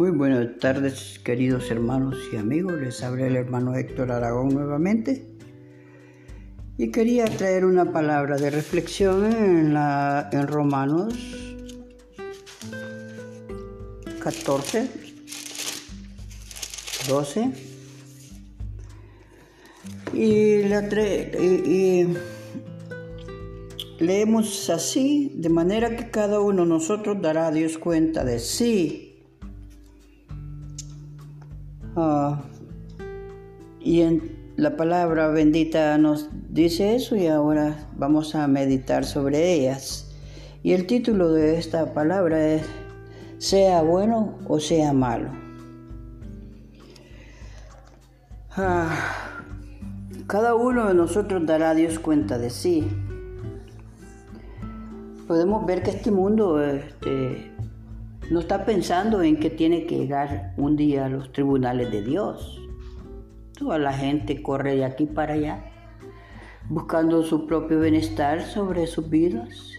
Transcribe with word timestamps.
Muy 0.00 0.12
buenas 0.12 0.58
tardes, 0.60 1.20
queridos 1.22 1.70
hermanos 1.70 2.16
y 2.32 2.36
amigos. 2.36 2.80
Les 2.80 3.02
habla 3.02 3.26
el 3.26 3.36
hermano 3.36 3.74
Héctor 3.74 4.10
Aragón 4.12 4.48
nuevamente. 4.48 5.26
Y 6.78 6.90
quería 6.90 7.26
traer 7.26 7.66
una 7.66 7.92
palabra 7.92 8.38
de 8.38 8.48
reflexión 8.48 9.30
en, 9.30 9.74
la, 9.74 10.30
en 10.32 10.46
Romanos 10.48 11.12
14, 14.22 14.88
12. 17.06 17.50
Y, 20.14 20.20
y 20.22 22.14
leemos 23.98 24.70
así, 24.70 25.34
de 25.36 25.50
manera 25.50 25.94
que 25.94 26.10
cada 26.10 26.40
uno 26.40 26.62
de 26.62 26.68
nosotros 26.70 27.20
dará 27.20 27.48
a 27.48 27.52
Dios 27.52 27.76
cuenta 27.76 28.24
de 28.24 28.38
sí 28.38 29.09
Ah, 32.02 32.40
y 33.78 34.00
en 34.00 34.54
la 34.56 34.74
palabra 34.74 35.28
bendita 35.28 35.98
nos 35.98 36.30
dice 36.48 36.94
eso 36.94 37.14
y 37.14 37.26
ahora 37.26 37.76
vamos 37.94 38.34
a 38.34 38.48
meditar 38.48 39.04
sobre 39.04 39.52
ellas. 39.52 40.10
Y 40.62 40.72
el 40.72 40.86
título 40.86 41.30
de 41.30 41.58
esta 41.58 41.92
palabra 41.92 42.54
es 42.54 42.62
sea 43.36 43.82
bueno 43.82 44.38
o 44.48 44.60
sea 44.60 44.94
malo. 44.94 45.28
Ah, 48.56 48.96
cada 50.26 50.54
uno 50.54 50.88
de 50.88 50.94
nosotros 50.94 51.44
dará 51.44 51.70
a 51.70 51.74
Dios 51.74 51.98
cuenta 51.98 52.38
de 52.38 52.48
sí. 52.48 52.88
Podemos 55.28 55.66
ver 55.66 55.82
que 55.82 55.90
este 55.90 56.10
mundo 56.10 56.64
este, 56.64 57.52
no 58.30 58.38
está 58.38 58.64
pensando 58.64 59.22
en 59.22 59.38
que 59.38 59.50
tiene 59.50 59.86
que 59.86 59.98
llegar 59.98 60.54
un 60.56 60.76
día 60.76 61.06
a 61.06 61.08
los 61.08 61.32
tribunales 61.32 61.90
de 61.90 62.02
Dios. 62.02 62.60
Toda 63.58 63.76
la 63.78 63.92
gente 63.92 64.40
corre 64.40 64.76
de 64.76 64.84
aquí 64.84 65.06
para 65.06 65.34
allá, 65.34 65.64
buscando 66.68 67.24
su 67.24 67.46
propio 67.46 67.80
bienestar 67.80 68.42
sobre 68.42 68.86
sus 68.86 69.10
vidas. 69.10 69.72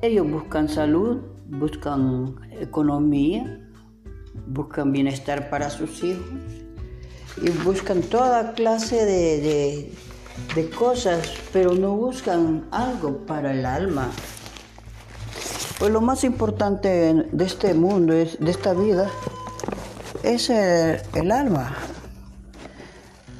Ellos 0.00 0.30
buscan 0.30 0.68
salud, 0.68 1.18
buscan 1.48 2.36
economía, 2.52 3.60
buscan 4.46 4.92
bienestar 4.92 5.50
para 5.50 5.68
sus 5.68 6.04
hijos 6.04 6.24
y 7.42 7.50
buscan 7.64 8.00
toda 8.02 8.52
clase 8.52 9.04
de, 9.04 9.92
de 10.54 10.70
cosas, 10.70 11.34
pero 11.52 11.74
no 11.74 11.96
buscan 11.96 12.66
algo 12.70 13.26
para 13.26 13.52
el 13.52 13.66
alma, 13.66 14.08
pues 15.78 15.92
lo 15.92 16.00
más 16.00 16.24
importante 16.24 16.88
de 17.30 17.44
este 17.44 17.74
mundo, 17.74 18.14
de 18.14 18.50
esta 18.50 18.72
vida, 18.72 19.10
es 20.22 20.50
el, 20.50 21.30
alma. 21.30 21.76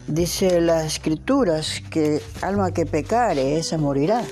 Dice 0.06 0.61
las 0.61 0.84
escrituras 0.84 1.83
que 1.91 2.23
alma 2.42 2.73
que 2.73 2.87
pecare, 2.87 3.59
esa 3.59 3.79
morirá. 3.79 4.23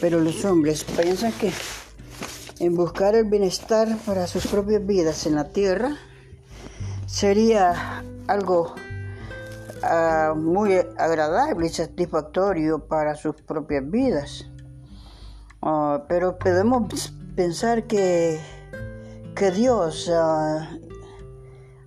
Pero 0.00 0.20
los 0.20 0.44
hombres 0.44 0.84
piensan 0.84 1.32
que 1.32 1.52
en 2.58 2.74
buscar 2.74 3.14
el 3.14 3.24
bienestar 3.24 3.96
para 4.04 4.26
sus 4.26 4.46
propias 4.46 4.84
vidas 4.84 5.26
en 5.26 5.36
la 5.36 5.44
tierra 5.44 5.96
sería 7.06 8.02
algo 8.26 8.74
ah, 9.82 10.34
muy 10.36 10.74
agradable 10.74 11.66
y 11.66 11.70
satisfactorio 11.70 12.80
para 12.80 13.14
sus 13.14 13.36
propias 13.36 13.88
vidas. 13.88 14.46
Ah, 15.60 16.04
pero 16.08 16.38
podemos 16.38 17.12
pensar 17.34 17.86
que, 17.86 18.40
que 19.34 19.50
Dios 19.50 20.10
ah, 20.12 20.68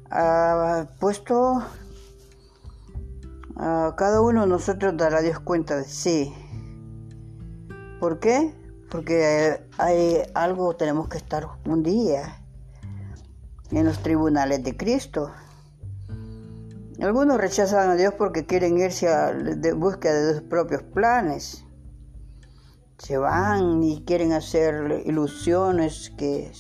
ha 0.10 0.88
puesto 1.00 1.64
a 3.56 3.94
cada 3.96 4.22
uno 4.22 4.42
de 4.42 4.48
nosotros 4.48 4.98
dará 4.98 5.22
Dios 5.22 5.40
cuenta 5.40 5.78
de 5.78 5.86
sí. 5.86 6.34
¿Por 8.00 8.20
qué? 8.20 8.54
Porque 8.90 9.62
hay 9.78 10.24
algo, 10.34 10.76
tenemos 10.76 11.08
que 11.08 11.18
estar 11.18 11.48
un 11.66 11.82
día 11.82 12.44
en 13.72 13.86
los 13.86 14.00
tribunales 14.00 14.64
de 14.64 14.76
Cristo. 14.76 15.32
Algunos 17.00 17.40
rechazan 17.40 17.90
a 17.90 17.96
Dios 17.96 18.14
porque 18.18 18.46
quieren 18.46 18.78
irse 18.78 19.08
a 19.08 19.32
de 19.32 19.74
búsqueda 19.74 20.22
de 20.22 20.34
sus 20.34 20.42
propios 20.44 20.84
planes 20.84 21.66
se 23.02 23.18
van 23.18 23.82
y 23.82 24.04
quieren 24.06 24.32
hacer 24.32 25.02
ilusiones 25.08 26.12
que 26.20 26.52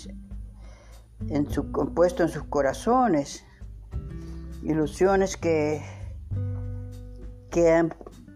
en 1.29 1.47
su 1.51 1.71
compuesto 1.71 2.23
en 2.23 2.29
sus 2.29 2.45
corazones, 2.45 3.43
ilusiones 4.63 5.37
que, 5.37 5.83
que 7.51 7.69
han 7.69 7.93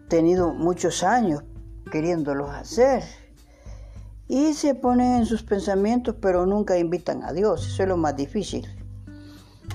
tenido 0.08 0.54
muchos 0.54 1.02
años 1.02 1.42
queriéndolos 1.90 2.50
hacer. 2.50 3.02
Y 4.28 4.54
se 4.54 4.76
ponen 4.76 5.16
en 5.16 5.26
sus 5.26 5.42
pensamientos, 5.42 6.14
pero 6.20 6.46
nunca 6.46 6.78
invitan 6.78 7.24
a 7.24 7.32
Dios. 7.32 7.66
Eso 7.66 7.82
es 7.82 7.88
lo 7.88 7.96
más 7.96 8.14
difícil. 8.14 8.68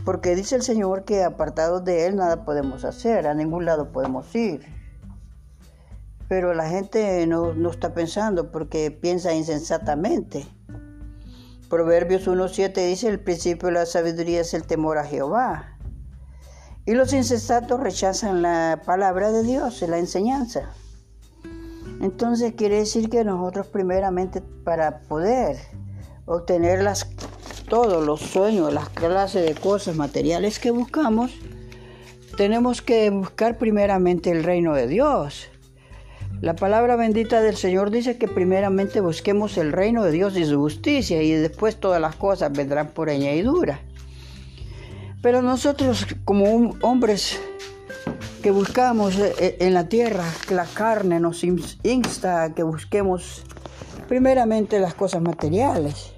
Porque 0.06 0.36
dice 0.36 0.56
el 0.56 0.62
Señor 0.62 1.03
que 1.03 1.25
apartados 1.25 1.84
de 1.84 2.08
Él 2.08 2.16
nada 2.16 2.46
podemos 2.46 2.86
hacer, 2.86 3.28
a 3.28 3.34
ningún 3.34 3.66
lado 3.66 3.92
podemos 3.92 4.34
ir 4.34 4.81
pero 6.31 6.53
la 6.53 6.69
gente 6.69 7.28
no, 7.28 7.52
está 7.69 7.94
pensando 7.94 8.53
porque 8.53 8.90
piensa 8.90 9.34
insensatamente. 9.34 10.47
Proverbios 11.69 12.25
1.7 12.25 12.88
dice, 12.88 13.09
el 13.09 13.19
principio 13.19 13.68
de 13.68 13.74
la 13.74 13.86
sabiduría 13.86 14.40
es 14.40 14.53
el 14.53 14.64
temor 14.64 14.97
a 14.97 15.03
Jehová. 15.03 15.78
Y 16.86 16.94
los 16.94 17.12
insensatos 17.12 17.81
rechazan 17.81 18.42
la 18.42 18.81
palabra 18.86 19.34
de 19.34 19.44
Dios, 19.44 19.81
la 19.81 19.97
enseñanza. 19.97 20.72
Entonces 22.00 22.53
quiere 22.53 22.78
decir 22.78 23.09
que 23.09 23.25
nosotros 23.25 23.68
primeramente 23.68 24.40
para 24.40 25.02
poder 25.02 25.58
obtener 26.28 26.81
las, 26.81 27.09
todos 27.68 28.06
los 28.06 28.22
sueños, 28.22 28.74
las 28.74 28.88
clases 28.88 29.46
de 29.46 29.53
cosas 29.53 29.98
materiales 29.98 30.59
que 30.59 30.72
buscamos, 30.72 31.34
tenemos 32.38 32.81
que 32.81 33.09
buscar 33.09 33.58
primeramente 33.58 34.31
el 34.31 34.46
reino 34.46 34.74
de 34.74 34.88
Dios. 34.88 35.52
La 36.41 36.56
palabra 36.56 36.96
bendita 36.96 37.40
del 37.40 37.56
Señor 37.56 37.91
dice 37.91 38.18
que 38.18 38.28
primeramente 38.28 39.00
busquemos 39.00 39.59
el 39.59 39.72
reino 39.72 40.03
de 40.03 40.12
Dios 40.12 40.35
y 40.35 40.44
su 40.44 40.57
justicia 40.57 41.22
y 41.22 41.31
después 41.34 41.79
todas 41.79 42.02
las 42.02 42.16
cosas 42.16 42.52
vendrán 42.52 42.88
por 42.88 43.12
añadidura. 43.12 43.79
Pero 45.22 45.44
nosotros 45.44 46.07
como 46.25 46.74
hombres 46.81 47.40
que 48.41 48.50
buscamos 48.50 49.19
eh, 49.19 49.35
eh, 49.38 49.57
en 49.59 49.75
la 49.75 49.88
tierra, 49.88 50.25
la 50.50 50.66
carne 50.66 51.19
nos 51.19 51.44
insta 51.44 52.44
a 52.44 52.56
que 52.56 52.63
busquemos 52.63 53.44
primeramente 54.07 54.80
las 54.80 54.96
cosas 54.96 55.22
materiales. 55.22 56.12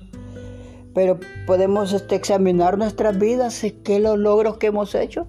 Pero 0.95 1.19
podemos 1.45 1.91
este, 1.91 2.16
examinar 2.16 2.78
nuestras 2.78 3.19
vidas, 3.19 3.62
qué 3.83 4.00
los 4.00 4.17
logros 4.17 4.56
que 4.56 4.67
hemos 4.67 4.95
hecho, 4.95 5.28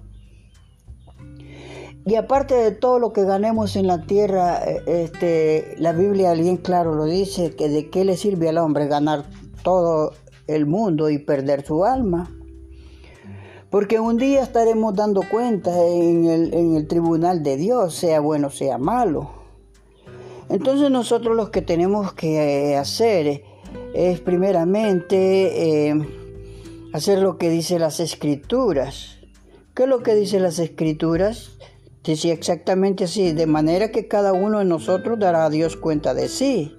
y 2.05 2.15
aparte 2.15 2.53
de 2.53 2.71
todo 2.71 2.99
lo 2.99 3.13
que 3.13 3.23
ganemos 3.23 3.75
en 3.75 3.87
la 3.87 4.03
tierra, 4.03 4.63
eh, 4.63 4.83
este, 4.85 5.73
la 5.79 5.91
Biblia 5.91 6.33
bien 6.33 6.57
claro 6.57 6.93
lo 6.93 7.05
dice, 7.05 7.55
que 7.55 7.67
de 7.67 7.89
qué 7.89 8.05
le 8.05 8.15
sirve 8.15 8.49
al 8.49 8.59
hombre 8.59 8.87
ganar 8.87 9.25
todo 9.63 10.13
el 10.45 10.67
mundo 10.67 11.09
y 11.09 11.17
perder 11.17 11.65
su 11.65 11.83
alma. 11.83 12.31
Porque 13.71 13.99
un 13.99 14.17
día 14.17 14.43
estaremos 14.43 14.93
dando 14.93 15.23
cuenta 15.29 15.71
en 15.87 16.25
el, 16.25 16.87
tribunal 16.87 17.41
de 17.41 17.57
Dios, 17.57 17.95
sea 17.95 18.19
bueno, 18.19 18.51
sea 18.51 18.77
malo. 18.77 19.31
Entonces 20.49 20.91
nosotros 20.91 21.35
lo 21.35 21.49
que 21.49 21.63
tenemos 21.63 22.13
que 22.13 22.73
eh, 22.73 22.77
hacer 22.77 23.41
es 23.95 24.19
primeramente 24.19 25.89
eh, 25.89 25.95
hacer 26.93 27.17
lo 27.17 27.39
que 27.39 27.49
dice 27.49 27.79
las 27.79 27.99
escrituras. 27.99 29.17
¿Qué 29.73 29.83
es 29.83 29.89
lo 29.89 30.03
que 30.03 30.13
dice 30.13 30.39
las 30.39 30.59
escrituras? 30.59 31.55
Decía 32.05 32.33
exactamente 32.33 33.05
así, 33.05 33.33
de 33.33 33.47
manera 33.47 33.89
que 33.89 34.07
cada 34.07 34.31
uno 34.31 34.59
de 34.59 34.65
nosotros 34.65 35.17
dará 35.17 35.45
a 35.45 35.49
Dios 35.49 35.75
cuenta 35.75 36.13
de 36.13 36.27
sí. 36.27 36.77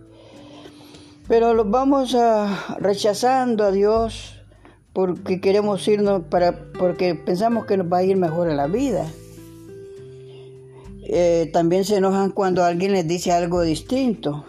Pero 1.27 1.53
lo 1.55 1.65
vamos 1.65 2.17
rechazando 2.79 3.65
a 3.65 3.73
Dios 3.73 4.37
porque 4.93 5.41
queremos 5.41 5.87
irnos 5.89 6.23
para, 6.31 6.73
porque 6.79 7.17
pensamos 7.17 7.67
que 7.67 7.77
nos 7.77 7.93
va 7.93 7.99
a 7.99 8.05
ir 8.05 8.17
mejor 8.17 8.49
en 8.49 8.57
la 8.57 8.69
vida. 8.69 9.05
Eh, 11.09 11.51
también 11.53 11.85
se 11.85 11.97
enojan 11.97 12.31
cuando 12.31 12.65
alguien 12.65 12.93
les 12.93 13.07
dice 13.07 13.33
algo 13.33 13.63
distinto, 13.63 14.47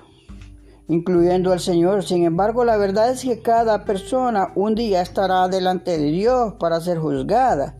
incluyendo 0.87 1.51
al 1.51 1.59
Señor. 1.59 2.03
Sin 2.03 2.23
embargo, 2.23 2.65
la 2.65 2.77
verdad 2.77 3.09
es 3.09 3.23
que 3.23 3.41
cada 3.41 3.83
persona 3.83 4.51
un 4.55 4.75
día 4.75 5.01
estará 5.01 5.47
delante 5.47 5.97
de 5.97 6.11
Dios 6.11 6.53
para 6.59 6.79
ser 6.81 6.99
juzgada. 6.99 7.77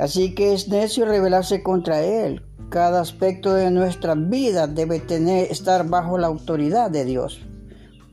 Así 0.00 0.34
que 0.34 0.54
es 0.54 0.66
necio 0.68 1.04
rebelarse 1.04 1.62
contra 1.62 2.00
Él. 2.00 2.40
Cada 2.70 3.02
aspecto 3.02 3.52
de 3.52 3.70
nuestra 3.70 4.14
vida 4.14 4.66
debe 4.66 4.98
tener, 4.98 5.52
estar 5.52 5.86
bajo 5.90 6.16
la 6.16 6.28
autoridad 6.28 6.90
de 6.90 7.04
Dios. 7.04 7.42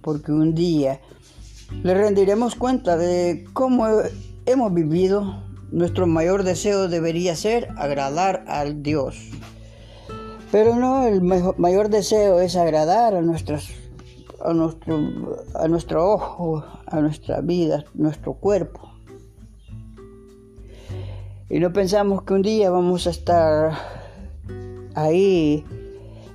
Porque 0.01 0.33
un 0.33 0.53
día 0.53 0.99
le 1.83 1.93
rendiremos 1.93 2.55
cuenta 2.55 2.97
de 2.97 3.45
cómo 3.53 3.87
hemos 4.45 4.73
vivido. 4.73 5.43
Nuestro 5.71 6.07
mayor 6.07 6.43
deseo 6.43 6.89
debería 6.89 7.37
ser 7.37 7.69
agradar 7.77 8.43
al 8.49 8.83
Dios. 8.83 9.15
Pero 10.51 10.75
no, 10.75 11.07
el 11.07 11.21
mayor 11.21 11.87
deseo 11.87 12.41
es 12.41 12.57
agradar 12.57 13.15
a, 13.15 13.21
nuestros, 13.21 13.69
a, 14.43 14.51
nuestro, 14.51 15.45
a 15.55 15.69
nuestro 15.69 16.11
ojo, 16.11 16.65
a 16.85 16.99
nuestra 16.99 17.39
vida, 17.39 17.85
nuestro 17.93 18.33
cuerpo. 18.33 18.86
Y 21.49 21.59
no 21.59 21.71
pensamos 21.71 22.23
que 22.23 22.33
un 22.33 22.41
día 22.41 22.69
vamos 22.69 23.07
a 23.07 23.09
estar 23.09 23.71
ahí 24.95 25.63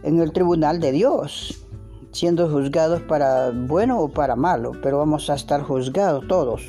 en 0.03 0.21
el 0.21 0.33
tribunal 0.33 0.81
de 0.81 0.91
Dios, 0.91 1.67
siendo 2.13 2.49
juzgados 2.49 3.03
para 3.03 3.51
bueno 3.51 4.01
o 4.01 4.09
para 4.09 4.37
malo, 4.37 4.73
pero 4.83 4.97
vamos 4.97 5.29
a 5.29 5.35
estar 5.35 5.63
juzgados 5.63 6.27
todos. 6.29 6.63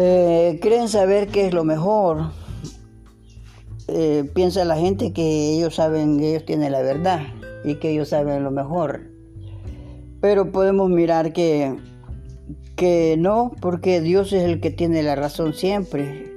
Eh, 0.00 0.58
creen 0.60 0.88
saber 0.88 1.28
qué 1.28 1.46
es 1.46 1.54
lo 1.54 1.62
mejor. 1.62 2.32
Eh, 3.86 4.28
piensa 4.34 4.64
la 4.64 4.76
gente 4.76 5.12
que 5.12 5.54
ellos 5.54 5.76
saben 5.76 6.18
que 6.18 6.30
ellos 6.30 6.44
tienen 6.44 6.72
la 6.72 6.82
verdad 6.82 7.20
y 7.64 7.76
que 7.76 7.90
ellos 7.90 8.08
saben 8.08 8.42
lo 8.42 8.50
mejor. 8.50 9.02
Pero 10.20 10.50
podemos 10.50 10.90
mirar 10.90 11.32
que, 11.32 11.76
que 12.76 13.16
no, 13.18 13.52
porque 13.60 14.00
Dios 14.00 14.32
es 14.32 14.44
el 14.44 14.60
que 14.60 14.70
tiene 14.70 15.02
la 15.02 15.16
razón 15.16 15.54
siempre. 15.54 16.32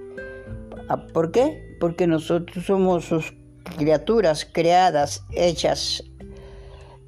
Ah, 0.88 1.06
¿Por 1.14 1.32
qué? 1.32 1.78
Porque 1.80 2.08
nosotros 2.08 2.66
somos 2.66 3.06
sus 3.06 3.34
criaturas 3.78 4.48
creadas, 4.52 5.26
hechas, 5.32 6.04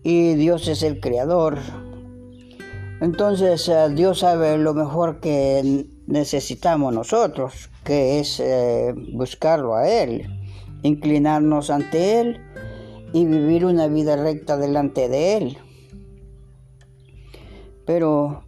y 0.04 0.36
Dios 0.36 0.68
es 0.68 0.84
el 0.84 1.00
creador. 1.00 1.60
Entonces 3.02 3.68
eh, 3.68 3.90
Dios 3.94 4.20
sabe 4.20 4.58
lo 4.58 4.74
mejor 4.74 5.20
que 5.20 5.88
necesitamos 6.08 6.94
nosotros, 6.94 7.70
que 7.84 8.20
es 8.20 8.40
eh, 8.40 8.94
buscarlo 9.14 9.76
a 9.76 9.90
Él, 9.90 10.28
inclinarnos 10.84 11.70
ante 11.70 12.20
Él 12.20 12.42
y 13.14 13.26
vivir 13.26 13.66
una 13.66 13.88
vida 13.88 14.16
recta 14.16 14.58
delante 14.58 15.10
de 15.10 15.38
Él. 15.38 15.58
Pero 17.86 18.44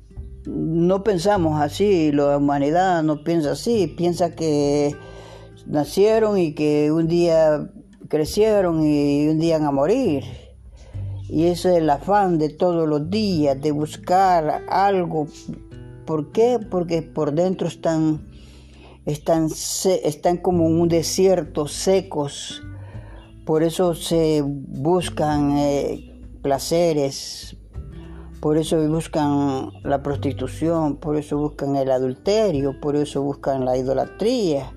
no 0.46 1.04
pensamos 1.04 1.62
así, 1.62 2.12
la 2.12 2.38
humanidad 2.38 3.04
no 3.04 3.24
piensa 3.24 3.52
así, 3.52 3.88
piensa 3.88 4.36
que 4.36 4.96
nacieron 5.66 6.38
y 6.38 6.54
que 6.54 6.92
un 6.92 7.08
día 7.08 7.70
crecieron 8.10 8.86
y 8.86 9.28
un 9.28 9.40
día 9.40 9.58
van 9.58 9.68
a 9.68 9.72
morir. 9.72 10.24
Y 11.30 11.46
ese 11.46 11.72
es 11.72 11.78
el 11.78 11.90
afán 11.90 12.38
de 12.38 12.50
todos 12.50 12.88
los 12.88 13.10
días, 13.10 13.60
de 13.60 13.72
buscar 13.72 14.64
algo. 14.70 15.28
¿Por 16.06 16.32
qué? 16.32 16.60
Porque 16.60 17.02
por 17.02 17.34
dentro 17.34 17.68
están, 17.68 18.28
están, 19.06 19.50
están 20.04 20.38
como 20.38 20.68
en 20.68 20.80
un 20.82 20.90
desierto, 20.90 21.68
secos. 21.68 22.62
Por 23.46 23.64
eso 23.64 23.96
se 23.96 24.44
buscan 24.46 25.58
eh, 25.58 26.22
placeres, 26.42 27.58
por 28.44 28.58
eso 28.58 28.76
buscan 28.90 29.72
la 29.84 30.04
prostitución, 30.04 30.98
por 30.98 31.16
eso 31.16 31.38
buscan 31.38 31.78
el 31.78 31.90
adulterio, 31.90 32.78
por 32.82 32.98
eso 32.98 33.22
buscan 33.22 33.64
la 33.64 33.78
idolatría, 33.78 34.70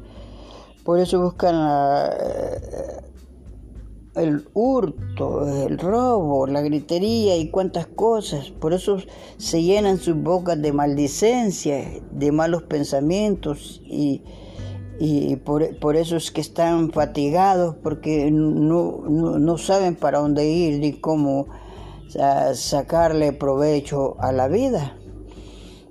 por 0.84 1.00
eso 1.00 1.20
buscan 1.20 1.56
la, 1.56 2.16
el 4.14 4.46
hurto, 4.54 5.48
el 5.66 5.80
robo, 5.80 6.46
la 6.46 6.60
gritería 6.60 7.36
y 7.36 7.50
cuantas 7.50 7.88
cosas. 7.88 8.52
Por 8.52 8.72
eso 8.72 8.98
se 9.36 9.64
llenan 9.64 9.98
sus 9.98 10.14
bocas 10.14 10.62
de 10.62 10.72
maldicencia, 10.72 11.90
de 12.12 12.30
malos 12.30 12.62
pensamientos 12.62 13.82
y, 13.84 14.22
por, 15.44 15.96
eso 15.96 16.16
es 16.16 16.30
que 16.30 16.40
están 16.40 16.92
fatigados 16.92 17.74
porque 17.82 18.30
no, 18.30 19.58
saben 19.58 19.96
para 19.96 20.20
dónde 20.20 20.48
ir 20.48 20.78
ni 20.78 20.92
cómo 20.92 21.48
sacarle 22.54 23.32
provecho 23.32 24.16
a 24.20 24.32
la 24.32 24.48
vida. 24.48 24.96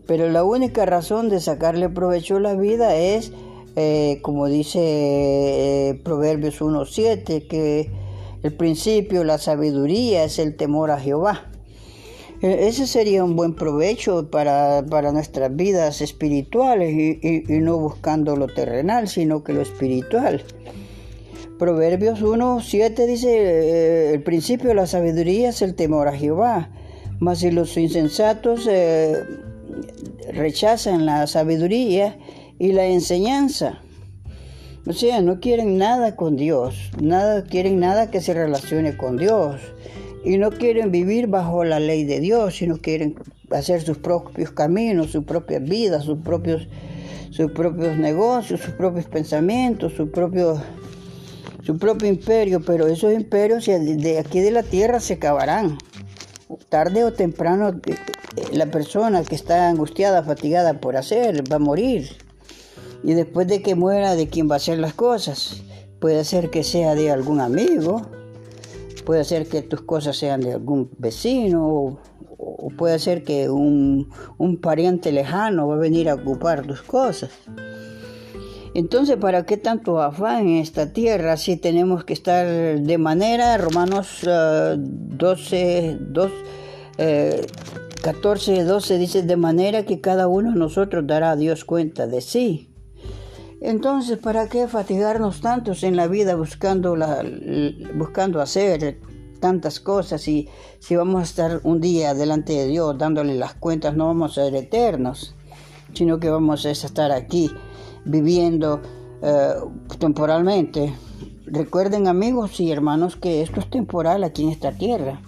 Pero 0.07 0.30
la 0.30 0.44
única 0.44 0.86
razón 0.86 1.30
de 1.30 1.39
sacarle 1.39 1.89
provecho 1.89 2.38
a 2.38 2.39
la 2.39 2.54
vida 2.54 2.95
es, 2.95 3.31
eh, 3.75 4.19
como 4.22 4.48
dice 4.48 4.80
eh, 4.81 6.01
Proverbios 6.04 6.62
1.7, 6.62 7.48
que 7.48 7.92
el 8.44 8.54
principio, 8.54 9.24
la 9.24 9.39
sabiduría 9.39 10.24
es 10.24 10.38
el 10.38 10.56
temor 10.56 10.92
a 10.92 11.00
Jehová. 11.00 11.50
E, 12.42 12.68
ese 12.68 12.86
sería 12.86 13.24
un 13.24 13.36
buen 13.36 13.56
provecho 13.56 14.30
para, 14.30 14.83
nuestras 15.12 15.56
vidas 15.56 16.01
espirituales 16.01 16.94
y, 16.94 17.44
no 17.60 17.80
buscando 17.80 18.36
lo 18.36 18.48
terrenal, 18.48 19.07
sino 19.07 19.44
que 19.44 19.54
lo 19.54 19.62
espiritual. 19.62 20.44
Proverbios 21.57 22.21
1, 22.21 22.59
7 22.61 23.07
dice, 23.07 23.29
eh, 23.29 24.13
el 24.13 24.23
principio 24.23 24.69
de 24.69 24.75
la 24.75 24.87
sabiduría 24.87 25.49
es 25.49 25.61
el 25.61 25.73
temor 25.73 26.09
a 26.09 26.17
Jehová, 26.17 26.69
mas 27.19 27.39
si 27.39 27.49
los 27.49 27.77
insensatos 27.77 28.67
eh, 28.69 29.23
rechazan 30.33 31.05
la 31.05 31.27
sabiduría 31.27 32.17
y 32.59 32.73
la 32.73 32.87
enseñanza, 32.87 33.79
o 34.85 34.91
sea, 34.91 35.21
no 35.21 35.39
quieren 35.39 35.77
nada 35.77 36.17
con 36.17 36.35
Dios, 36.35 36.91
nada 37.01 37.43
quieren 37.45 37.79
nada 37.79 38.11
que 38.11 38.19
se 38.19 38.33
relacione 38.33 38.97
con 38.97 39.15
Dios 39.15 39.61
y 40.25 40.37
no 40.37 40.51
quieren 40.51 40.91
vivir 40.91 41.27
bajo 41.27 41.63
la 41.63 41.79
ley 41.79 42.03
de 42.03 42.19
Dios, 42.19 42.57
sino 42.57 42.77
quieren 42.79 43.15
hacer 43.49 43.81
sus 43.81 43.97
propios 43.97 44.51
caminos, 44.51 45.11
sus 45.11 45.23
propias 45.23 45.63
vidas, 45.63 46.03
sus 46.03 46.17
propios 46.17 46.67
sus 47.35 47.51
propios 47.51 47.97
negocios, 47.97 48.61
sus 48.61 48.73
propios 48.75 49.07
pensamientos, 49.07 49.91
su 49.91 50.09
propio 50.09 50.61
su 51.65 51.77
propio 51.77 52.07
imperio, 52.07 52.62
pero 52.62 52.88
esos 52.88 53.13
imperios 53.13 53.65
de 53.65 54.19
aquí 54.19 54.39
de 54.39 54.51
la 54.51 54.63
tierra 54.63 55.00
se 55.00 55.13
acabarán. 55.15 55.77
Tarde 56.69 57.03
o 57.03 57.12
temprano 57.12 57.69
eh, 57.69 57.95
la 58.53 58.67
persona 58.67 59.23
que 59.23 59.35
está 59.35 59.67
angustiada, 59.69 60.23
fatigada 60.23 60.79
por 60.79 60.95
hacer, 60.95 61.44
va 61.51 61.56
a 61.56 61.59
morir 61.59 62.25
y 63.06 63.13
después 63.13 63.47
de 63.47 63.62
que 63.62 63.75
muera, 63.75 64.15
¿de 64.15 64.27
quién 64.29 64.50
va 64.50 64.56
a 64.56 64.57
hacer 64.57 64.79
las 64.79 64.95
cosas? 64.95 65.62
Puede 66.00 66.23
ser 66.23 66.50
que 66.50 66.63
sea 66.63 66.95
de 66.95 67.12
algún 67.12 67.39
amigo, 67.39 68.01
puede 69.05 69.24
ser 69.24 69.48
que 69.48 69.62
tus 69.62 69.81
cosas 69.81 70.17
sean 70.17 70.41
de 70.41 70.53
algún 70.53 70.89
vecino, 70.98 71.67
o, 71.67 72.00
puede 72.75 72.98
ser 72.98 73.24
que 73.24 73.48
un, 73.48 74.10
un 74.39 74.57
pariente 74.57 75.12
lejano 75.12 75.67
va 75.67 75.75
a 75.75 75.77
venir 75.77 76.10
a 76.10 76.15
ocupar 76.15 76.65
tus 76.65 76.81
cosas. 76.81 77.29
Entonces, 78.75 79.15
¿para 79.15 79.46
qué 79.46 79.55
tanto 79.55 80.01
afán 80.01 80.50
en 80.50 80.58
esta 80.58 80.91
tierra 80.91 81.38
si 81.38 81.55
tenemos 81.55 82.03
que 82.03 82.12
estar 82.12 82.46
de 82.46 82.98
manera, 82.98 83.58
Romanos 83.58 84.20
12, 84.27 85.98
2, 86.01 86.32
14, 88.03 88.63
12 88.65 88.98
dice, 88.98 89.24
de 89.24 89.38
manera 89.38 89.84
que 89.86 90.01
cada 90.01 90.27
uno 90.27 90.51
de 90.51 90.60
nosotros 90.60 91.08
dará 91.08 91.32
a 91.32 91.36
Dios 91.38 91.63
cuenta 91.63 92.05
de 92.05 92.20
sí. 92.20 92.70
Entonces, 93.62 94.17
¿para 94.17 94.50
qué 94.50 94.67
fatigarnos 94.67 95.39
tantos 95.39 95.84
en 95.84 95.96
la 95.96 96.08
vida 96.08 96.36
buscando, 96.36 96.98
buscando 97.94 98.41
hacer 98.41 99.00
tantas 99.39 99.79
cosas 99.79 100.27
y 100.27 100.50
si 100.79 100.98
vamos 100.98 101.22
a 101.22 101.24
estar 101.24 101.62
un 101.63 101.79
día 101.79 102.13
delante 102.13 102.51
de 102.51 102.67
Dios 102.67 102.98
dándole 102.98 103.36
las 103.36 103.53
cuentas, 103.53 103.96
no 103.96 104.08
vamos 104.08 104.38
a 104.38 104.44
ser 104.44 104.55
eternos, 104.55 105.34
sino 105.94 106.20
que 106.20 106.29
vamos 106.29 106.65
a 106.65 106.72
estar 106.72 107.13
aquí 107.13 107.50
viviendo 108.05 108.81
eh, 109.21 109.53
temporalmente. 110.00 110.93
Recuerden 111.45 112.07
amigos 112.07 112.59
y 112.59 112.71
hermanos 112.71 113.15
que 113.15 113.41
esto 113.41 113.59
es 113.59 113.69
temporal 113.69 114.24
aquí 114.24 114.43
en 114.43 114.50
esta 114.50 114.71
tierra. 114.71 115.21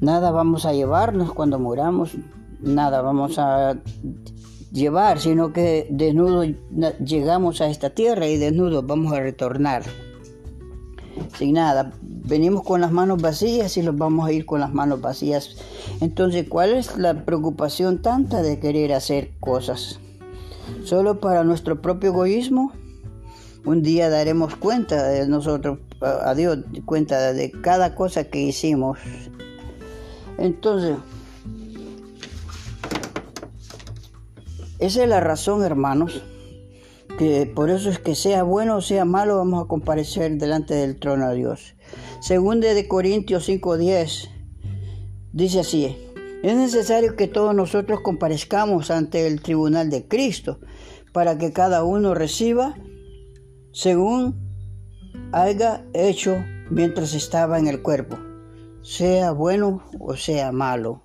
Nada 0.00 0.30
vamos 0.30 0.66
a 0.66 0.72
llevarnos 0.72 1.32
cuando 1.32 1.58
muramos, 1.58 2.16
nada 2.60 3.00
vamos 3.00 3.38
a 3.38 3.78
llevar, 4.72 5.20
sino 5.20 5.52
que 5.52 5.86
desnudo 5.90 6.44
llegamos 7.04 7.60
a 7.60 7.68
esta 7.68 7.90
tierra 7.90 8.26
y 8.26 8.36
desnudos 8.36 8.86
vamos 8.86 9.12
a 9.12 9.20
retornar. 9.20 9.82
Sin 11.38 11.54
nada, 11.54 11.92
venimos 12.02 12.64
con 12.64 12.80
las 12.80 12.90
manos 12.90 13.22
vacías 13.22 13.76
y 13.76 13.82
los 13.82 13.96
vamos 13.96 14.26
a 14.26 14.32
ir 14.32 14.46
con 14.46 14.60
las 14.60 14.72
manos 14.72 15.00
vacías. 15.00 15.56
Entonces, 16.00 16.48
¿cuál 16.48 16.74
es 16.74 16.96
la 16.96 17.24
preocupación 17.24 18.02
tanta 18.02 18.42
de 18.42 18.58
querer 18.58 18.92
hacer 18.92 19.30
cosas? 19.40 20.00
¿Solo 20.84 21.20
para 21.20 21.44
nuestro 21.44 21.80
propio 21.80 22.10
egoísmo? 22.10 22.72
Un 23.64 23.82
día 23.82 24.10
daremos 24.10 24.56
cuenta 24.56 25.08
de 25.08 25.26
nosotros, 25.26 25.78
a 26.00 26.34
Dios, 26.34 26.58
cuenta 26.84 27.32
de 27.32 27.50
cada 27.50 27.94
cosa 27.94 28.24
que 28.24 28.40
hicimos. 28.40 28.98
Entonces, 30.36 30.96
Esa 34.84 35.04
es 35.04 35.08
la 35.08 35.20
razón, 35.20 35.62
hermanos, 35.62 36.22
que 37.16 37.46
por 37.46 37.70
eso 37.70 37.88
es 37.88 37.98
que 37.98 38.14
sea 38.14 38.42
bueno 38.42 38.76
o 38.76 38.80
sea 38.82 39.06
malo, 39.06 39.38
vamos 39.38 39.64
a 39.64 39.66
comparecer 39.66 40.36
delante 40.36 40.74
del 40.74 40.98
trono 40.98 41.30
de 41.30 41.36
Dios. 41.36 41.74
Según 42.20 42.60
de 42.60 42.86
Corintios 42.86 43.48
5:10, 43.48 44.28
dice 45.32 45.60
así, 45.60 45.96
Es 46.44 46.54
necesario 46.58 47.16
que 47.16 47.26
todos 47.26 47.54
nosotros 47.54 48.00
comparezcamos 48.02 48.90
ante 48.90 49.26
el 49.26 49.40
tribunal 49.40 49.88
de 49.88 50.06
Cristo 50.06 50.58
para 51.10 51.38
que 51.38 51.54
cada 51.54 51.84
uno 51.84 52.12
reciba 52.12 52.74
según 53.72 54.36
haya 55.32 55.86
hecho 55.94 56.36
mientras 56.68 57.14
estaba 57.14 57.58
en 57.58 57.66
el 57.66 57.80
cuerpo, 57.80 58.18
sea 58.82 59.30
bueno 59.32 59.84
o 59.98 60.16
sea 60.16 60.52
malo. 60.52 61.04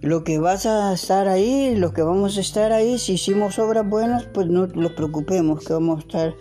Lo 0.00 0.22
que 0.22 0.38
vas 0.38 0.64
a 0.64 0.92
estar 0.92 1.26
ahí, 1.26 1.74
lo 1.74 1.92
que 1.92 2.02
vamos 2.02 2.38
a 2.38 2.40
estar 2.40 2.70
ahí, 2.70 3.00
si 3.00 3.14
hicimos 3.14 3.58
obras 3.58 3.88
buenas, 3.88 4.26
pues 4.32 4.46
no 4.46 4.68
nos 4.68 4.92
preocupemos 4.92 5.64
que 5.64 5.72
vamos 5.72 5.96
a 5.96 6.06
estar 6.06 6.34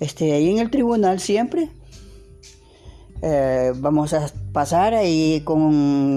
este, 0.00 0.34
ahí 0.34 0.50
en 0.50 0.58
el 0.58 0.70
tribunal 0.70 1.18
siempre. 1.18 1.70
Eh, 3.22 3.72
vamos 3.76 4.12
a 4.14 4.26
pasar 4.52 4.94
ahí 4.94 5.42
con 5.44 5.60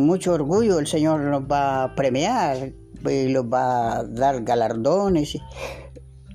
mucho 0.05 0.33
orgullo, 0.33 0.79
el 0.79 0.88
Señor 0.88 1.21
nos 1.21 1.43
va 1.43 1.83
a 1.83 1.95
premiar 1.95 2.74
y 3.07 3.31
nos 3.31 3.45
va 3.45 3.97
a 3.97 4.03
dar 4.03 4.43
galardones 4.43 5.38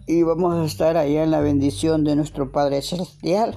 y, 0.07 0.23
vamos 0.23 0.55
a 0.55 0.65
estar 0.65 0.97
ahí 0.97 1.17
en 1.17 1.33
la 1.33 1.41
bendición 1.41 2.05
de 2.05 2.15
nuestro 2.15 2.53
Padre 2.53 2.83
Celestial. 2.83 3.57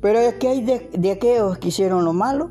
Pero 0.00 0.20
¿qué 0.38 0.48
hay 0.48 0.62
de, 0.62 0.90
de 0.92 1.10
aquellos 1.10 1.58
que 1.58 1.68
hicieron 1.68 2.04
lo 2.04 2.12
malo? 2.12 2.50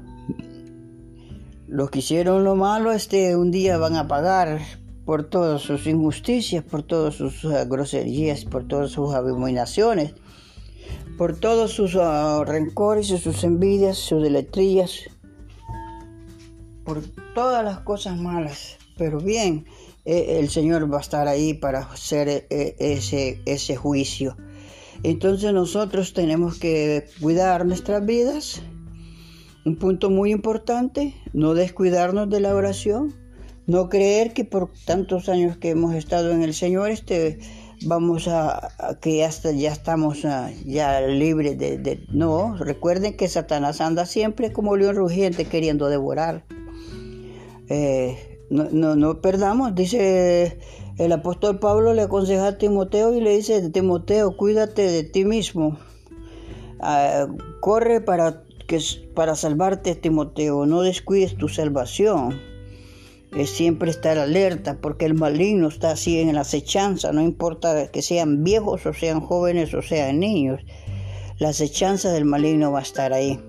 Los 1.67 1.91
que 1.91 1.99
hicieron 1.99 2.43
lo 2.43 2.55
malo 2.55 2.91
este 2.91 3.35
un 3.35 3.51
día 3.51 3.77
van 3.77 3.95
a 3.95 4.07
pagar 4.07 4.59
por 5.07 5.23
todas 5.23 5.61
sus 5.61 5.87
injusticias, 5.87 6.65
por 6.65 6.83
todas 6.83 7.15
sus 7.15 7.45
uh, 7.45 7.65
groserías, 7.65 8.43
por 8.43 8.67
todas 8.67 8.91
sus 8.91 9.13
abominaciones, 9.13 10.13
por 11.17 11.39
todos 11.39 11.71
sus 11.71 11.95
uh, 11.95 12.43
rencores 12.45 13.09
y 13.09 13.17
sus 13.17 13.43
envidias, 13.43 13.97
sus 13.97 14.21
deletrías, 14.21 15.01
por 16.83 17.01
todas 17.33 17.63
las 17.63 17.79
cosas 17.79 18.17
malas. 18.17 18.77
Pero 18.97 19.19
bien, 19.19 19.65
eh, 20.05 20.37
el 20.39 20.49
Señor 20.49 20.91
va 20.91 20.97
a 20.97 21.01
estar 21.01 21.27
ahí 21.27 21.53
para 21.53 21.79
hacer 21.79 22.29
eh, 22.29 22.75
ese, 22.79 23.41
ese 23.45 23.75
juicio. 23.75 24.37
Entonces 25.03 25.53
nosotros 25.53 26.13
tenemos 26.13 26.57
que 26.57 27.07
cuidar 27.19 27.65
nuestras 27.65 28.05
vidas 28.05 28.61
un 29.67 29.75
punto 29.75 30.09
muy 30.09 30.31
importante, 30.31 31.13
no 31.33 31.53
descuidarnos 31.53 32.29
de 32.29 32.39
la 32.39 32.55
oración, 32.55 33.13
no 33.65 33.89
creer 33.89 34.31
que 34.31 34.45
por 34.45 34.71
tantos 34.85 35.27
años 35.27 35.57
que 35.57 35.71
hemos 35.71 35.93
estado 35.93 36.31
en 36.31 36.41
el 36.41 36.53
Señor, 36.53 36.89
este, 36.89 37.39
vamos 37.85 38.27
a, 38.27 38.69
que 39.01 39.23
hasta 39.23 39.51
ya 39.51 39.71
estamos 39.71 40.25
ah, 40.25 40.51
ya 40.65 41.01
libres 41.01 41.57
de, 41.57 42.05
No, 42.09 42.55
recuerden 42.57 43.15
que 43.15 43.27
Satanás 43.27 43.81
anda 43.81 44.05
siempre 44.05 44.51
como 44.51 44.75
león 44.75 44.95
rugiente 44.95 45.45
queriendo 45.45 45.87
devorar. 45.87 46.43
Eh, 47.69 48.39
no, 48.49 48.69
no, 48.71 48.95
no, 48.95 49.21
perdamos, 49.21 49.75
dice 49.75 50.59
el 50.97 51.11
apóstol 51.11 51.59
Pablo, 51.59 51.93
le 51.93 52.03
aconseja 52.03 52.47
a 52.47 52.57
Timoteo 52.57 53.13
y 53.13 53.21
le 53.21 53.35
dice, 53.35 53.69
Timoteo, 53.69 54.35
cuídate 54.37 54.83
de 54.83 55.03
ti 55.03 55.25
mismo, 55.25 55.77
ah, 56.79 57.27
corre 57.59 58.01
para 58.01 58.43
que 58.67 58.79
para 59.15 59.35
salvarte, 59.35 59.95
Timoteo, 59.95 60.65
no 60.65 60.81
descuides 60.81 61.37
tu 61.37 61.47
salvación. 61.47 62.39
Siempre 63.45 63.91
estar 63.91 64.17
alerta 64.17 64.79
porque 64.81 65.05
el 65.05 65.13
maligno 65.13 65.67
está 65.67 65.91
así 65.91 66.19
en 66.19 66.33
la 66.33 66.41
acechanza, 66.41 67.11
no 67.11 67.21
importa 67.21 67.91
que 67.91 68.01
sean 68.01 68.43
viejos 68.43 68.85
o 68.85 68.93
sean 68.93 69.21
jóvenes 69.21 69.73
o 69.73 69.81
sean 69.81 70.19
niños. 70.19 70.61
La 71.37 71.49
acechanza 71.49 72.11
del 72.11 72.25
maligno 72.25 72.71
va 72.71 72.79
a 72.79 72.81
estar 72.81 73.13
ahí. 73.13 73.39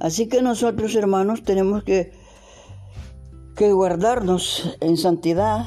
Así 0.00 0.28
que 0.28 0.42
nosotros, 0.42 0.94
hermanos, 0.94 1.42
tenemos 1.44 1.84
que, 1.84 2.12
que 3.54 3.72
guardarnos 3.72 4.76
en 4.80 4.96
santidad. 4.96 5.66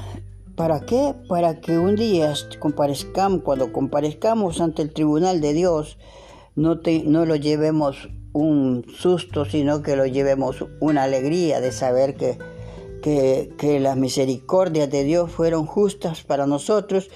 ¿Para 0.55 0.81
qué? 0.81 1.15
Para 1.29 1.61
que 1.61 1.77
un 1.77 1.95
día 1.95 2.33
comparezcamos, 2.59 3.41
cuando 3.43 3.71
comparezcamos 3.71 4.59
ante 4.59 4.81
el 4.81 4.93
tribunal 4.93 5.39
de 5.39 5.53
Dios, 5.53 5.97
no, 6.55 6.81
no 7.05 7.25
lo 7.25 7.35
llevemos 7.37 8.09
un 8.33 8.85
susto, 8.95 9.45
sino 9.45 9.81
que 9.81 9.95
lo 9.95 10.05
llevemos 10.05 10.65
una 10.79 11.03
alegría 11.03 11.61
de 11.61 11.71
saber 11.71 12.15
que, 12.15 12.37
que, 13.01 13.79
las 13.79 13.97
misericordias 13.97 14.89
de 14.89 15.03
Dios 15.03 15.31
fueron 15.31 15.65
justas 15.65 16.23
para 16.23 16.45
nosotros 16.45 17.09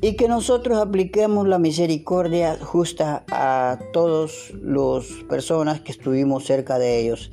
y 0.00 0.16
que 0.16 0.28
nosotros 0.28 0.78
apliquemos 0.78 1.48
la 1.48 1.58
misericordia 1.58 2.58
justa 2.60 3.24
a 3.30 3.78
todas 3.92 4.52
las 4.62 5.06
personas 5.28 5.80
que 5.80 5.92
estuvimos 5.92 6.44
cerca 6.44 6.78
de 6.78 7.00
ellos. 7.00 7.30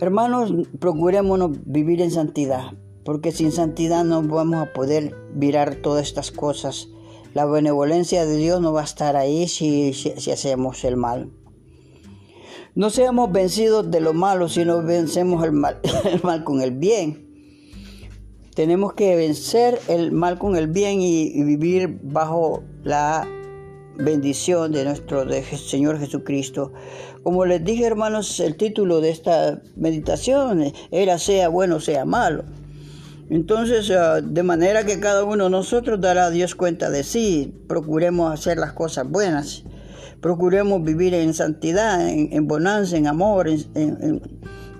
Hermanos, 0.00 0.52
procurémonos 0.78 1.52
vivir 1.64 2.00
en 2.00 2.10
santidad, 2.10 2.72
porque 3.04 3.32
sin 3.32 3.52
santidad 3.52 4.04
no 4.04 4.22
vamos 4.22 4.66
a 4.66 4.72
poder 4.72 5.14
mirar 5.34 5.76
todas 5.76 6.06
estas 6.06 6.30
cosas 6.30 6.88
la 7.34 7.46
benevolencia 7.46 8.24
de 8.24 8.36
Dios 8.36 8.60
no 8.60 8.72
va 8.72 8.82
a 8.82 8.84
estar 8.84 9.16
ahí 9.16 9.48
si, 9.48 9.92
si, 9.92 10.30
hacemos 10.30 10.84
el 10.84 10.96
mal. 10.96 11.32
No 12.76 12.90
seamos 12.90 13.30
vencidos 13.30 13.88
de 13.88 14.00
lo 14.00 14.14
malo, 14.14 14.48
sino 14.48 14.82
vencemos 14.82 15.44
el 15.46 15.52
mal, 15.52 16.44
con 16.44 16.60
el 16.60 16.72
bien. 16.72 17.24
Tenemos 18.56 18.94
que 18.94 19.14
vencer 19.14 19.80
el 19.86 20.10
mal 20.10 20.38
con 20.38 20.56
el 20.56 20.66
bien 20.66 21.00
y, 21.00 21.42
vivir 21.44 22.00
bajo 22.02 22.64
la 22.82 23.28
bendición 23.96 24.72
de 24.72 24.84
nuestro 24.84 25.24
Señor 25.56 26.00
Jesucristo. 26.00 26.72
Como 27.22 27.46
les 27.46 27.64
dije, 27.64 27.84
hermanos, 27.84 28.40
el 28.40 28.56
título 28.56 29.00
de 29.00 29.10
esta 29.10 29.62
meditación 29.76 30.72
era 30.90 31.18
sea 31.18 31.48
bueno, 31.48 31.78
sea 31.78 32.04
malo. 32.04 32.44
Entonces, 33.30 33.88
ah, 33.92 34.20
de 34.20 34.42
manera 34.42 34.84
que 34.84 34.98
cada 34.98 35.22
uno 35.22 35.44
de 35.44 35.50
nosotros 35.50 36.00
dará 36.00 36.26
a 36.26 36.30
Dios 36.30 36.56
cuenta 36.56 36.90
de 36.90 37.04
sí, 37.04 37.54
procuremos 37.68 38.32
hacer 38.32 38.58
las 38.58 38.72
cosas 38.72 39.08
buenas, 39.08 39.64
procuremos 40.24 40.82
vivir 40.82 41.12
en 41.12 41.34
santidad, 41.34 42.08
en, 42.08 42.48
bonanza, 42.48 42.96
en 42.96 43.06
amor, 43.06 43.46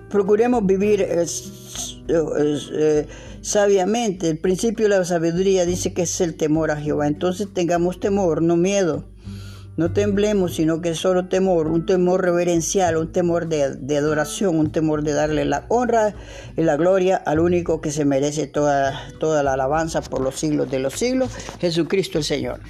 procuremos 0.09 0.65
vivir 0.65 1.05
eh, 1.07 3.05
sabiamente. 3.41 4.27
El 4.27 4.39
principio 4.39 4.89
de 4.89 4.97
la 4.97 5.05
sabiduría 5.05 5.67
dice 5.67 5.93
que 5.93 6.01
es 6.01 6.19
el 6.19 6.33
temor 6.33 6.71
a 6.71 6.77
Jehová. 6.77 7.05
Entonces 7.05 7.47
tengamos 7.53 7.99
temor, 7.99 8.41
no 8.41 8.57
miedo. 8.57 9.05
No 9.77 9.93
temblemos, 9.93 10.55
sino 10.55 10.81
que 10.81 10.95
solo 10.95 11.27
temor, 11.27 11.67
un 11.67 11.85
temor 11.85 12.23
reverencial, 12.23 12.97
un 12.97 13.11
temor 13.11 13.47
de, 13.47 13.97
adoración, 13.97 14.57
un 14.57 14.71
temor 14.71 15.03
de 15.03 15.13
darle 15.13 15.45
la 15.45 15.67
honra 15.69 16.15
y 16.57 16.63
la 16.63 16.75
gloria 16.75 17.17
al 17.17 17.39
único 17.39 17.81
que 17.81 17.91
se 17.91 18.03
merece 18.03 18.47
toda, 18.47 18.99
toda 19.19 19.43
la 19.43 19.53
alabanza 19.53 20.01
por 20.01 20.21
los 20.21 20.39
siglos 20.39 20.71
de 20.71 20.79
los 20.79 20.95
siglos, 20.95 21.29
Jesucristo 21.59 22.17
el 22.17 22.23
Señor. 22.23 22.61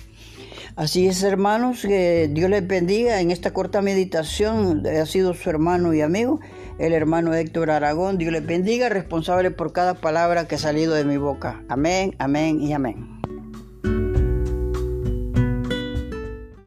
Así 0.75 1.07
es, 1.07 1.23
hermanos, 1.23 1.83
que 1.83 2.29
Dios 2.29 2.49
les 2.49 2.67
bendiga. 2.67 3.21
En 3.21 3.31
esta 3.31 3.53
corta 3.53 3.81
meditación 3.81 4.85
ha 4.85 5.05
sido 5.05 5.33
su 5.33 5.49
hermano 5.49 5.93
y 5.93 6.01
amigo, 6.01 6.41
el 6.79 6.91
hermano 6.91 7.33
Héctor 7.33 7.71
Aragón. 7.71 8.17
Dios 8.17 8.33
les 8.33 8.45
bendiga, 8.45 8.89
responsable 8.89 9.51
por 9.51 9.71
cada 9.71 9.93
palabra 9.93 10.49
que 10.49 10.55
ha 10.55 10.57
salido 10.57 10.93
de 10.93 11.05
mi 11.05 11.15
boca. 11.15 11.63
Amén, 11.69 12.13
amén 12.19 12.61
y 12.61 12.73
amén. 12.73 13.14